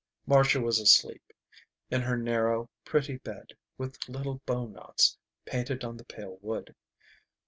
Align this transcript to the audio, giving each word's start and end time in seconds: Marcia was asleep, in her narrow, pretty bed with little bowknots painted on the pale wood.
Marcia 0.25 0.59
was 0.59 0.79
asleep, 0.79 1.21
in 1.91 2.01
her 2.01 2.17
narrow, 2.17 2.67
pretty 2.83 3.17
bed 3.17 3.51
with 3.77 3.99
little 4.09 4.41
bowknots 4.47 5.15
painted 5.45 5.83
on 5.83 5.95
the 5.97 6.03
pale 6.05 6.39
wood. 6.41 6.73